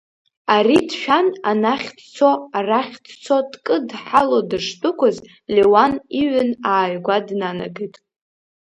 [0.55, 5.17] Ари дшәан, анахь дцо, арахь дцо, дкыдҳало дышдәықәыз,
[5.53, 7.93] Леуан иҩн ааигәа днанагет.